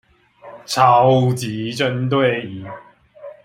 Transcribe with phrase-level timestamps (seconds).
[0.65, 2.51] 超級針對